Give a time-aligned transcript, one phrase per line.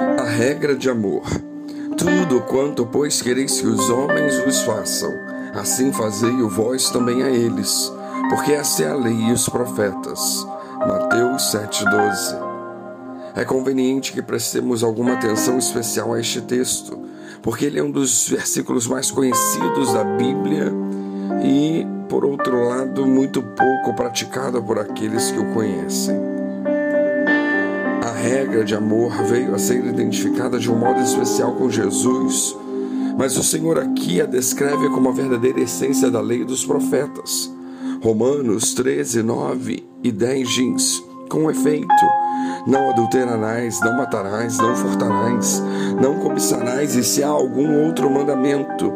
[0.00, 1.22] A regra de amor.
[1.96, 5.12] Tudo quanto, pois, quereis que os homens vos façam,
[5.54, 7.92] assim fazei-o vós também a eles,
[8.30, 10.46] porque esta é a lei e os profetas.
[10.78, 12.38] Mateus 7,12.
[13.34, 16.96] É conveniente que prestemos alguma atenção especial a este texto,
[17.42, 20.72] porque ele é um dos versículos mais conhecidos da Bíblia
[21.42, 26.37] e, por outro lado, muito pouco praticado por aqueles que o conhecem
[28.18, 32.56] regra de amor veio a ser identificada de um modo especial com Jesus,
[33.16, 37.52] mas o Senhor aqui a descreve como a verdadeira essência da lei dos profetas.
[38.02, 41.86] Romanos 13, 9 e 10 diz: Com efeito,
[42.66, 45.62] não adulterarás, não matarás, não furtarás,
[46.00, 48.92] não cobiçarás, e se há algum outro mandamento,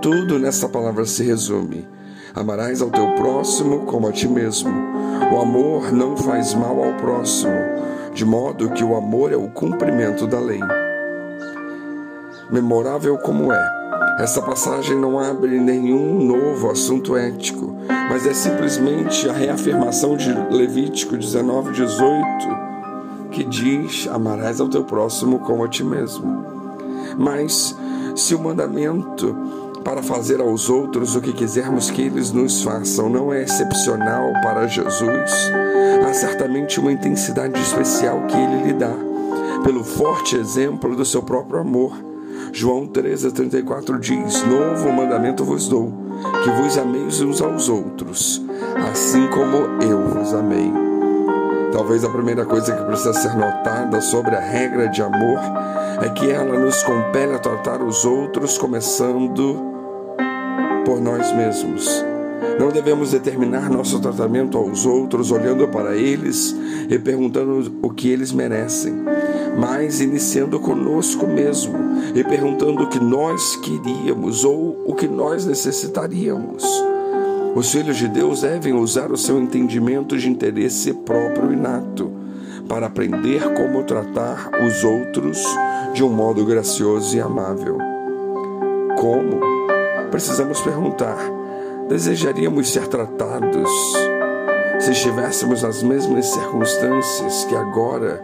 [0.00, 1.86] tudo nesta palavra se resume.
[2.34, 4.70] Amarás ao teu próximo como a ti mesmo.
[5.32, 10.26] O amor não faz mal ao próximo de modo que o amor é o cumprimento
[10.26, 10.58] da lei.
[12.50, 13.70] Memorável como é,
[14.18, 17.76] essa passagem não abre nenhum novo assunto ético,
[18.10, 22.16] mas é simplesmente a reafirmação de Levítico 19, 18,
[23.30, 26.44] que diz: Amarás ao teu próximo como a ti mesmo.
[27.16, 27.78] Mas
[28.16, 33.32] se o mandamento para fazer aos outros o que quisermos que eles nos façam não
[33.32, 35.32] é excepcional para Jesus,
[36.06, 38.94] há certamente uma intensidade especial que ele lhe dá,
[39.62, 41.96] pelo forte exemplo do seu próprio amor.
[42.52, 45.92] João 13,34 diz: Novo mandamento vos dou,
[46.42, 48.42] que vos ameis uns aos outros,
[48.90, 50.97] assim como eu vos amei.
[51.72, 55.38] Talvez a primeira coisa que precisa ser notada sobre a regra de amor
[56.02, 59.60] é que ela nos compele a tratar os outros começando
[60.84, 62.04] por nós mesmos.
[62.58, 66.56] Não devemos determinar nosso tratamento aos outros olhando para eles
[66.88, 68.94] e perguntando o que eles merecem,
[69.58, 71.76] mas iniciando conosco mesmo
[72.14, 76.87] e perguntando o que nós queríamos ou o que nós necessitaríamos.
[77.54, 82.12] Os filhos de Deus devem usar o seu entendimento de interesse próprio inato
[82.68, 85.42] para aprender como tratar os outros
[85.94, 87.78] de um modo gracioso e amável.
[88.96, 89.40] Como?
[90.10, 91.18] Precisamos perguntar
[91.88, 93.70] desejaríamos ser tratados
[94.78, 98.22] se estivéssemos nas mesmas circunstâncias que agora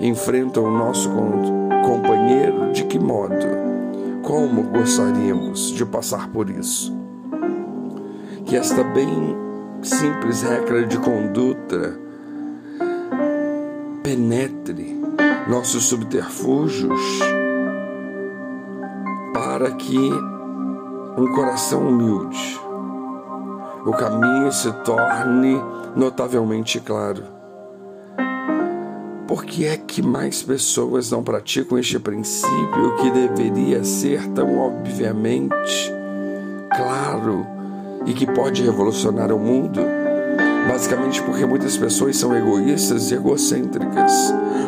[0.00, 1.10] enfrentam o nosso
[1.84, 2.72] companheiro?
[2.72, 3.34] De que modo?
[4.22, 6.99] Como gostaríamos de passar por isso?
[8.46, 9.36] Que esta bem
[9.82, 11.98] simples regra de conduta
[14.02, 15.00] penetre
[15.48, 17.20] nossos subterfúgios
[19.32, 19.98] para que
[21.18, 22.60] um coração humilde
[23.84, 25.60] o caminho se torne
[25.96, 27.24] notavelmente claro.
[29.26, 35.92] Por que é que mais pessoas não praticam este princípio que deveria ser tão obviamente
[36.76, 37.59] claro
[38.06, 39.80] e que pode revolucionar o mundo?
[40.68, 44.12] Basicamente porque muitas pessoas são egoístas e egocêntricas.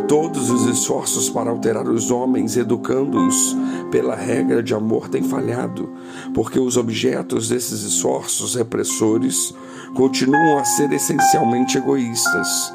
[0.08, 3.56] Todos os esforços para alterar os homens, educando-os
[3.90, 5.90] pela regra de amor, têm falhado,
[6.34, 9.54] porque os objetos desses esforços repressores
[9.94, 12.72] continuam a ser essencialmente egoístas.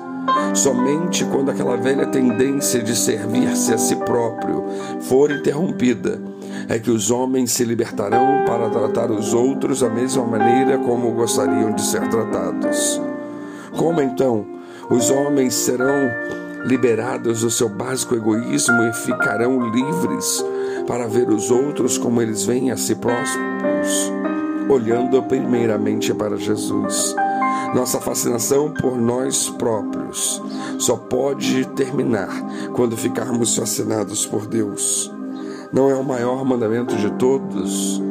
[0.53, 4.63] Somente quando aquela velha tendência de servir-se a si próprio
[5.01, 6.21] for interrompida,
[6.69, 11.71] é que os homens se libertarão para tratar os outros da mesma maneira como gostariam
[11.71, 13.01] de ser tratados.
[13.77, 14.45] Como então
[14.89, 16.09] os homens serão
[16.65, 20.43] liberados do seu básico egoísmo e ficarão livres
[20.85, 24.11] para ver os outros como eles veem a si próprios,
[24.69, 27.15] olhando primeiramente para Jesus?
[27.73, 30.41] Nossa fascinação por nós próprios
[30.79, 32.29] só pode terminar
[32.73, 35.16] quando ficarmos fascinados por Deus.
[35.71, 38.01] Não é o maior mandamento de todos?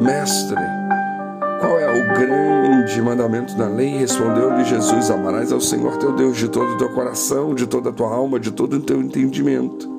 [0.00, 0.56] Mestre,
[1.60, 3.90] qual é o grande mandamento da lei?
[3.98, 7.92] Respondeu-lhe Jesus: Amarás ao Senhor teu Deus de todo o teu coração, de toda a
[7.92, 9.92] tua alma, de todo o teu entendimento.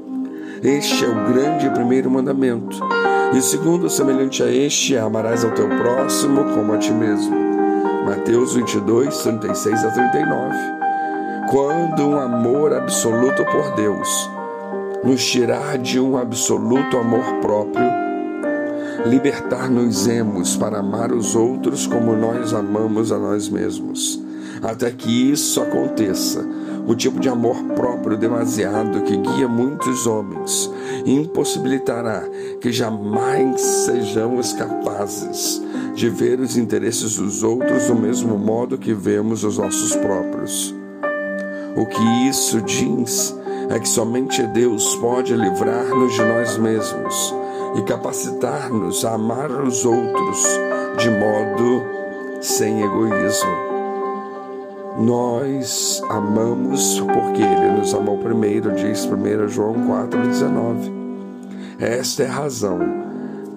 [0.64, 2.80] Este é o grande primeiro mandamento.
[3.34, 7.36] E o segundo, semelhante a este, é amarás ao teu próximo como a ti mesmo.
[8.06, 10.56] Mateus 22, 36 a 39.
[11.52, 14.35] Quando um amor absoluto por Deus
[15.04, 17.86] nos tirar de um absoluto amor próprio,
[19.06, 24.24] libertar-nos-emos para amar os outros como nós amamos a nós mesmos.
[24.62, 26.44] Até que isso aconteça,
[26.88, 30.72] o tipo de amor próprio demasiado que guia muitos homens
[31.06, 32.24] impossibilitará
[32.62, 35.62] que jamais sejamos capazes
[35.96, 40.76] de ver os interesses dos outros do mesmo modo que vemos os nossos próprios.
[41.76, 43.36] O que isso diz
[43.70, 47.36] é que somente Deus pode livrar-nos de nós mesmos
[47.76, 50.48] e capacitar-nos a amar os outros
[50.98, 51.84] de modo
[52.42, 53.66] sem egoísmo.
[54.98, 60.94] Nós amamos porque Ele nos amou primeiro, diz 1 João 4,19.
[61.80, 63.06] Esta é a razão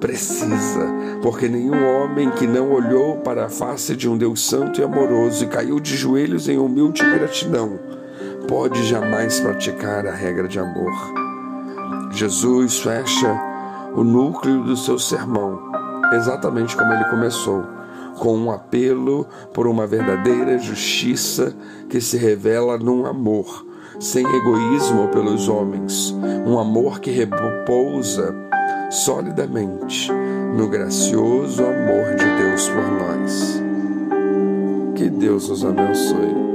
[0.00, 0.86] precisa,
[1.22, 5.44] porque nenhum homem que não olhou para a face de um Deus santo e amoroso
[5.44, 7.78] e caiu de joelhos em humilde gratidão
[8.48, 10.92] pode jamais praticar a regra de amor.
[12.10, 13.40] Jesus fecha
[13.94, 15.60] o núcleo do seu sermão,
[16.14, 17.62] exatamente como ele começou,
[18.18, 21.54] com um apelo por uma verdadeira justiça
[21.88, 23.66] que se revela num amor,
[24.00, 26.14] sem egoísmo pelos homens,
[26.46, 28.34] um amor que repousa
[28.90, 30.10] solidamente
[30.56, 33.62] no gracioso amor de Deus por nós.
[34.94, 36.47] Que Deus nos abençoe.